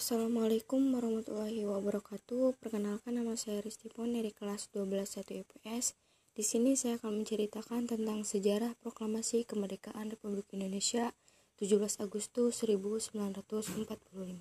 [0.00, 2.56] Assalamualaikum warahmatullahi wabarakatuh.
[2.56, 5.92] Perkenalkan nama saya Ristipon dari kelas 12 1 IPS.
[6.32, 11.12] Di sini saya akan menceritakan tentang sejarah proklamasi kemerdekaan Republik Indonesia
[11.60, 14.40] 17 Agustus 1945.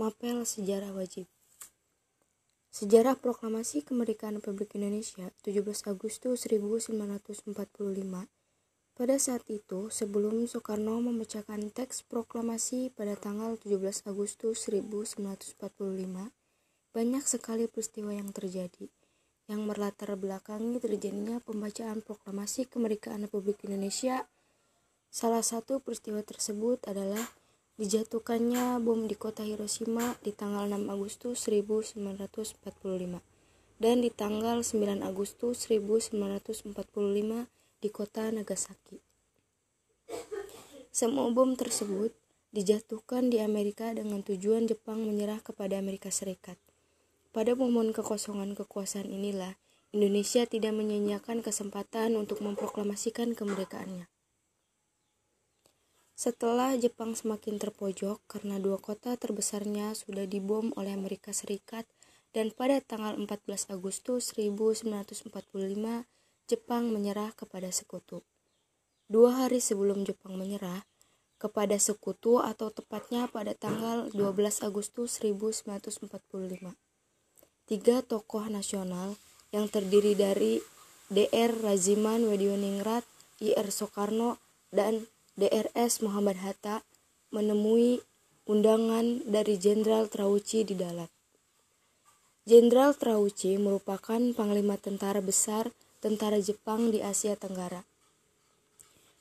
[0.00, 1.28] Mapel sejarah wajib.
[2.72, 5.60] Sejarah proklamasi kemerdekaan Republik Indonesia 17
[5.92, 7.52] Agustus 1945
[9.00, 15.56] pada saat itu, sebelum Soekarno memecahkan teks proklamasi pada tanggal 17 Agustus 1945,
[16.92, 18.92] banyak sekali peristiwa yang terjadi
[19.50, 24.30] yang berlatar belakangi terjadinya pembacaan proklamasi kemerdekaan Republik Indonesia.
[25.10, 27.34] Salah satu peristiwa tersebut adalah
[27.74, 32.62] dijatuhkannya bom di kota Hiroshima di tanggal 6 Agustus 1945
[33.82, 39.00] dan di tanggal 9 Agustus 1945 di kota Nagasaki.
[40.92, 42.12] Semua bom tersebut
[42.52, 46.60] dijatuhkan di Amerika dengan tujuan Jepang menyerah kepada Amerika Serikat.
[47.30, 49.56] Pada momen kekosongan kekuasaan inilah
[49.96, 54.10] Indonesia tidak menyanyiakan kesempatan untuk memproklamasikan kemerdekaannya.
[56.20, 61.88] Setelah Jepang semakin terpojok karena dua kota terbesarnya sudah dibom oleh Amerika Serikat
[62.36, 65.32] dan pada tanggal 14 Agustus 1945
[66.50, 68.26] Jepang menyerah kepada sekutu.
[69.06, 70.82] Dua hari sebelum Jepang menyerah
[71.38, 76.10] kepada sekutu atau tepatnya pada tanggal 12 Agustus 1945.
[77.70, 79.14] Tiga tokoh nasional
[79.54, 80.58] yang terdiri dari
[81.06, 83.06] DR Raziman Wedioningrat,
[83.38, 84.42] IR Soekarno,
[84.74, 85.06] dan
[85.38, 86.82] DRS Muhammad Hatta
[87.30, 88.02] menemui
[88.50, 91.10] undangan dari Jenderal Trauci di Dalat.
[92.42, 97.84] Jenderal Trauci merupakan panglima tentara besar tentara Jepang di Asia Tenggara.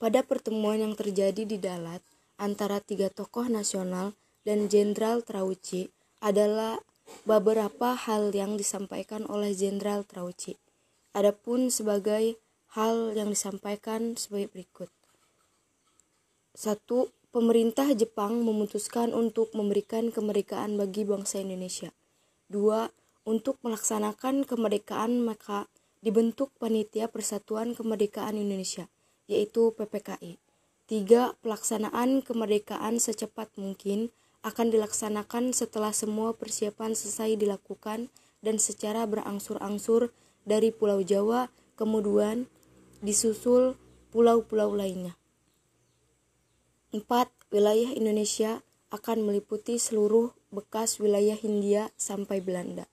[0.00, 2.00] Pada pertemuan yang terjadi di Dalat
[2.40, 4.16] antara tiga tokoh nasional
[4.48, 5.92] dan Jenderal Trauci
[6.24, 6.80] adalah
[7.28, 10.56] beberapa hal yang disampaikan oleh Jenderal Trauci.
[11.12, 12.38] Adapun sebagai
[12.78, 14.90] hal yang disampaikan sebagai berikut.
[16.54, 21.90] Satu, pemerintah Jepang memutuskan untuk memberikan kemerdekaan bagi bangsa Indonesia.
[22.46, 22.90] Dua,
[23.26, 25.68] untuk melaksanakan kemerdekaan maka
[26.00, 28.88] dibentuk Panitia Persatuan Kemerdekaan Indonesia,
[29.28, 30.40] yaitu PPKI.
[30.88, 34.10] Tiga, pelaksanaan kemerdekaan secepat mungkin
[34.40, 38.08] akan dilaksanakan setelah semua persiapan selesai dilakukan
[38.40, 40.10] dan secara berangsur-angsur
[40.48, 42.48] dari Pulau Jawa, kemudian
[43.04, 43.76] disusul
[44.10, 45.14] pulau-pulau lainnya.
[46.90, 52.90] Empat, wilayah Indonesia akan meliputi seluruh bekas wilayah Hindia sampai Belanda.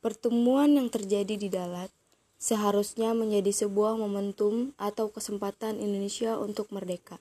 [0.00, 1.92] Pertemuan yang terjadi di Dalat
[2.40, 7.20] seharusnya menjadi sebuah momentum atau kesempatan Indonesia untuk merdeka.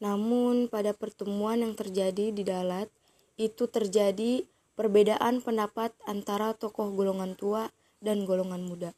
[0.00, 2.88] Namun, pada pertemuan yang terjadi di Dalat,
[3.36, 7.68] itu terjadi perbedaan pendapat antara tokoh golongan tua
[8.00, 8.96] dan golongan muda.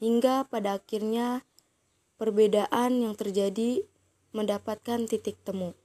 [0.00, 1.44] Hingga pada akhirnya
[2.16, 3.84] perbedaan yang terjadi
[4.32, 5.76] mendapatkan titik temu.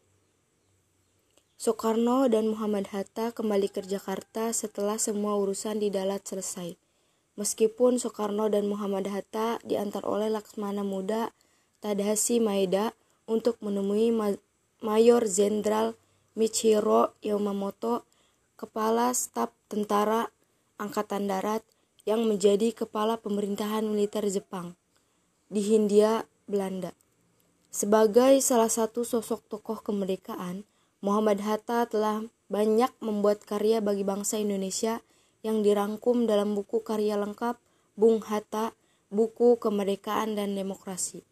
[1.61, 6.73] Soekarno dan Muhammad Hatta kembali ke Jakarta setelah semua urusan di Dalat selesai.
[7.37, 11.29] Meskipun Soekarno dan Muhammad Hatta diantar oleh Laksmana Muda
[11.77, 12.97] Tadahashi Maeda
[13.29, 14.09] untuk menemui
[14.81, 15.93] Mayor Jenderal
[16.33, 18.09] Michiro Yamamoto,
[18.57, 20.33] Kepala Staf Tentara
[20.81, 21.61] Angkatan Darat
[22.09, 24.73] yang menjadi kepala pemerintahan militer Jepang
[25.45, 26.97] di Hindia, Belanda.
[27.69, 30.65] Sebagai salah satu sosok tokoh kemerdekaan,
[31.01, 35.01] Muhammad Hatta telah banyak membuat karya bagi bangsa Indonesia
[35.41, 37.57] yang dirangkum dalam buku karya lengkap
[37.97, 38.77] Bung Hatta,
[39.09, 41.25] buku Kemerdekaan dan Demokrasi.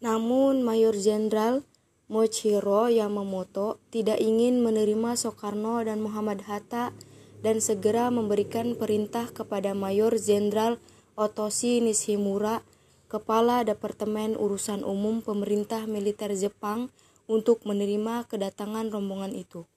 [0.00, 1.60] Namun Mayor Jenderal
[2.08, 6.96] Mochiro Yamamoto tidak ingin menerima Soekarno dan Muhammad Hatta
[7.44, 10.80] dan segera memberikan perintah kepada Mayor Jenderal
[11.20, 12.64] Otoshi Nishimura,
[13.12, 16.88] Kepala Departemen Urusan Umum Pemerintah Militer Jepang,
[17.28, 19.68] untuk menerima kedatangan rombongan itu.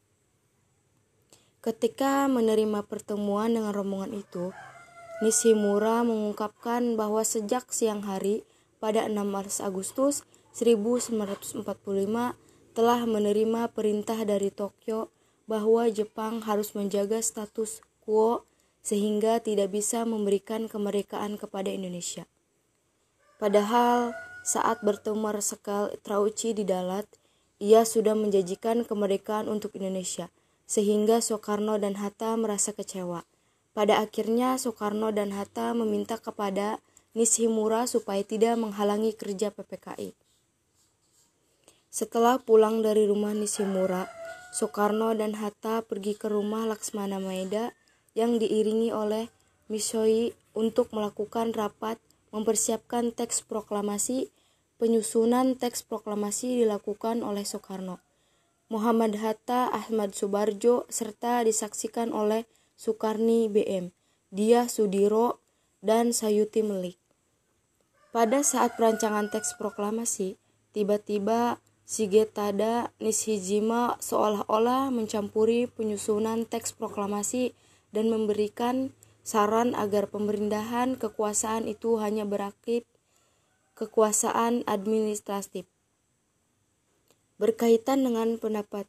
[1.62, 4.50] Ketika menerima pertemuan dengan rombongan itu,
[5.22, 8.42] Nishimura mengungkapkan bahwa sejak siang hari
[8.82, 10.26] pada 16 Agustus
[10.58, 11.62] 1945
[12.74, 15.14] telah menerima perintah dari Tokyo
[15.46, 18.50] bahwa Jepang harus menjaga status quo
[18.82, 22.26] sehingga tidak bisa memberikan kemerdekaan kepada Indonesia.
[23.38, 27.06] Padahal saat bertemu Marsekal Trauci di Dalat,
[27.62, 30.34] ia sudah menjanjikan kemerdekaan untuk Indonesia,
[30.66, 33.22] sehingga Soekarno dan Hatta merasa kecewa.
[33.78, 36.82] Pada akhirnya Soekarno dan Hatta meminta kepada
[37.14, 40.18] Nishimura supaya tidak menghalangi kerja PPKI.
[41.94, 44.10] Setelah pulang dari rumah Nishimura,
[44.52, 47.78] Soekarno dan Hatta pergi ke rumah Laksmana Maeda
[48.18, 49.30] yang diiringi oleh
[49.72, 51.96] Misoi untuk melakukan rapat
[52.36, 54.32] mempersiapkan teks proklamasi.
[54.82, 58.02] Penyusunan teks proklamasi dilakukan oleh Soekarno,
[58.66, 63.94] Muhammad Hatta, Ahmad Subarjo, serta disaksikan oleh Soekarni BM,
[64.34, 65.38] Dia Sudiro,
[65.86, 66.98] dan Sayuti Melik.
[68.10, 70.42] Pada saat perancangan teks proklamasi,
[70.74, 77.54] tiba-tiba Shigetada Nishijima seolah-olah mencampuri penyusunan teks proklamasi
[77.94, 82.82] dan memberikan saran agar pemerintahan kekuasaan itu hanya beraktif
[83.82, 85.66] kekuasaan administratif.
[87.42, 88.86] Berkaitan dengan pendapat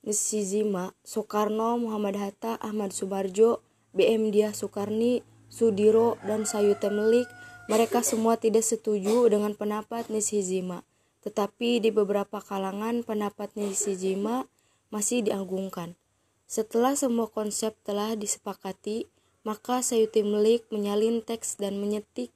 [0.00, 3.60] Nishijima, Soekarno, Muhammad Hatta, Ahmad Subarjo,
[3.92, 5.20] BM Dia Soekarni,
[5.52, 7.28] Sudiro, dan Sayute Melik,
[7.68, 10.84] mereka semua tidak setuju dengan pendapat Nishijima.
[11.24, 14.48] Tetapi di beberapa kalangan pendapat Nishijima
[14.88, 15.96] masih diagungkan.
[16.44, 19.08] Setelah semua konsep telah disepakati,
[19.44, 22.33] maka Sayuti Melik menyalin teks dan menyetik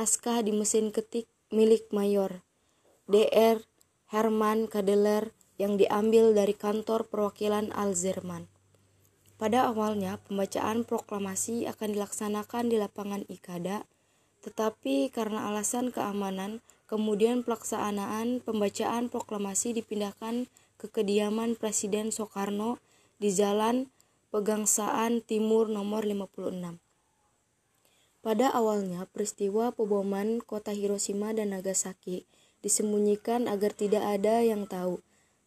[0.00, 2.40] naskah di mesin ketik milik Mayor
[3.04, 3.60] DR
[4.08, 8.48] Herman Kadeler yang diambil dari kantor perwakilan Alzerman.
[9.36, 13.84] Pada awalnya, pembacaan proklamasi akan dilaksanakan di lapangan Ikada,
[14.40, 20.48] tetapi karena alasan keamanan, kemudian pelaksanaan pembacaan proklamasi dipindahkan
[20.80, 22.80] ke kediaman Presiden Soekarno
[23.20, 23.92] di Jalan
[24.32, 26.89] Pegangsaan Timur nomor 56.
[28.20, 32.28] Pada awalnya, peristiwa pemboman kota Hiroshima dan Nagasaki
[32.60, 35.00] disembunyikan agar tidak ada yang tahu.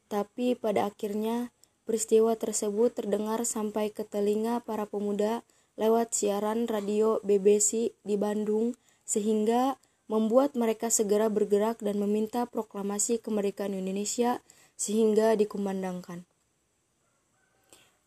[0.10, 1.54] Tapi pada akhirnya,
[1.86, 5.46] peristiwa tersebut terdengar sampai ke telinga para pemuda
[5.78, 8.74] lewat siaran radio BBC di Bandung
[9.06, 9.78] sehingga
[10.10, 14.42] membuat mereka segera bergerak dan meminta proklamasi kemerdekaan Indonesia
[14.78, 16.25] sehingga dikumandangkan.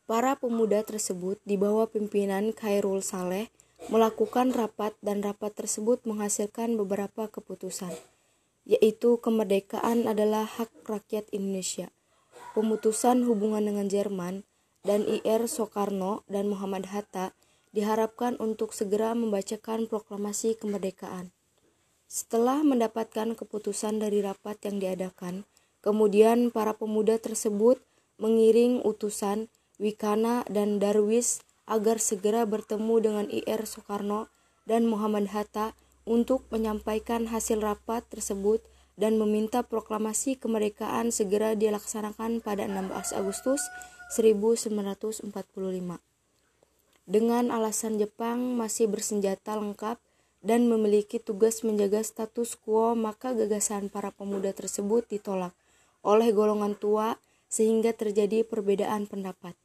[0.06, 3.50] Para pemuda tersebut di bawah pimpinan Khairul Saleh
[3.92, 7.92] melakukan rapat dan rapat tersebut menghasilkan beberapa keputusan,
[8.66, 11.92] yaitu kemerdekaan adalah hak rakyat Indonesia,
[12.56, 14.42] pemutusan hubungan dengan Jerman,
[14.86, 17.34] dan IR Soekarno dan Muhammad Hatta
[17.74, 21.34] diharapkan untuk segera membacakan proklamasi kemerdekaan.
[22.06, 25.42] Setelah mendapatkan keputusan dari rapat yang diadakan,
[25.82, 27.82] kemudian para pemuda tersebut
[28.16, 34.30] mengiring utusan Wikana dan Darwis agar segera bertemu dengan IR Soekarno
[34.66, 35.74] dan Muhammad Hatta
[36.06, 38.62] untuk menyampaikan hasil rapat tersebut
[38.96, 43.60] dan meminta proklamasi kemerdekaan segera dilaksanakan pada 16 Agustus
[44.14, 45.26] 1945.
[47.06, 49.98] Dengan alasan Jepang masih bersenjata lengkap
[50.42, 55.54] dan memiliki tugas menjaga status quo, maka gagasan para pemuda tersebut ditolak
[56.06, 57.18] oleh golongan tua
[57.50, 59.58] sehingga terjadi perbedaan pendapat.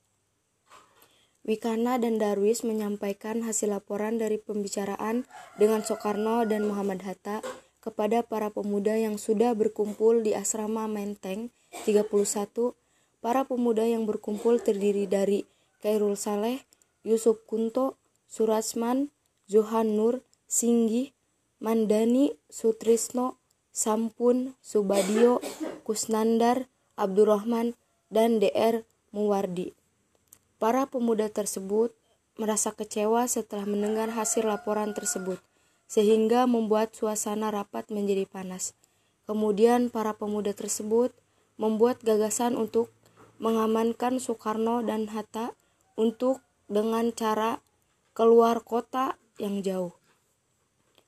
[1.41, 5.25] Wikana dan Darwis menyampaikan hasil laporan dari pembicaraan
[5.57, 7.41] dengan Soekarno dan Muhammad Hatta
[7.81, 11.49] kepada para pemuda yang sudah berkumpul di asrama Menteng
[11.89, 12.77] 31.
[13.25, 15.49] Para pemuda yang berkumpul terdiri dari
[15.81, 16.61] Kairul Saleh,
[17.01, 17.97] Yusuf Kunto,
[18.29, 19.09] Surasman,
[19.49, 21.13] Johan Nur, Singgih,
[21.57, 23.41] Mandani, Sutrisno,
[23.73, 25.41] Sampun, Subadio,
[25.81, 27.73] Kusnandar, Abdurrahman,
[28.13, 29.80] dan DR Muwardi.
[30.61, 31.89] Para pemuda tersebut
[32.37, 35.41] merasa kecewa setelah mendengar hasil laporan tersebut,
[35.89, 38.77] sehingga membuat suasana rapat menjadi panas.
[39.25, 41.17] Kemudian para pemuda tersebut
[41.57, 42.93] membuat gagasan untuk
[43.41, 45.57] mengamankan Soekarno dan Hatta
[45.97, 47.57] untuk dengan cara
[48.13, 49.97] keluar kota yang jauh.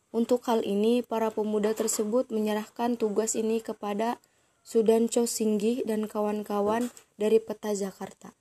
[0.10, 4.18] Untuk hal ini, para pemuda tersebut menyerahkan tugas ini kepada
[4.66, 6.90] Sudanco Singgih dan kawan-kawan
[7.22, 8.34] dari peta Jakarta.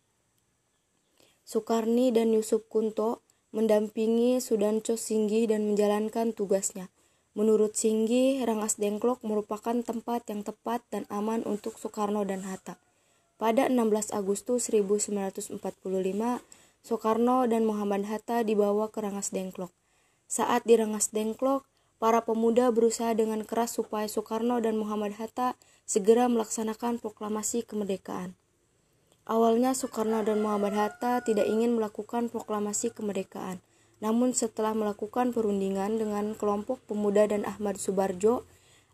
[1.43, 3.23] Soekarni dan Yusuf Kunto
[3.53, 6.89] mendampingi Sudanco Singgi dan menjalankan tugasnya.
[7.33, 12.77] Menurut Singgi, Rangas Dengklok merupakan tempat yang tepat dan aman untuk Soekarno dan Hatta.
[13.41, 15.57] Pada 16 Agustus 1945,
[16.85, 19.73] Soekarno dan Muhammad Hatta dibawa ke Rangas Dengklok.
[20.29, 21.65] Saat di Rangas Dengklok,
[22.03, 25.55] para pemuda berusaha dengan keras supaya Soekarno dan Muhammad Hatta
[25.87, 28.35] segera melaksanakan proklamasi kemerdekaan.
[29.23, 33.63] Awalnya Soekarno dan Muhammad Hatta tidak ingin melakukan proklamasi kemerdekaan.
[34.03, 38.43] Namun setelah melakukan perundingan dengan kelompok pemuda dan Ahmad Subarjo,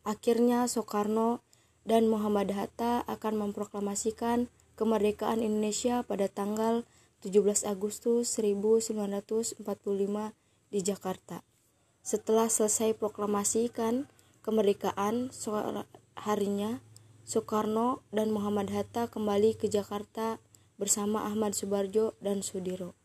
[0.05, 1.41] akhirnya Soekarno
[1.89, 6.85] dan Muhammad Hatta akan memproklamasikan kemerdekaan Indonesia pada tanggal
[7.25, 9.65] 17 Agustus 1945
[10.69, 11.41] di Jakarta.
[12.05, 14.13] Setelah selesai proklamasikan
[14.45, 15.33] kemerdekaan
[16.21, 16.85] harinya,
[17.29, 20.41] Soekarno dan Muhammad Hatta kembali ke Jakarta
[20.81, 22.97] bersama Ahmad Subarjo dan Sudiro.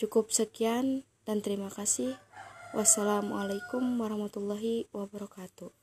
[0.00, 2.16] Cukup sekian dan terima kasih.
[2.72, 5.77] Wassalamualaikum warahmatullahi wabarakatuh.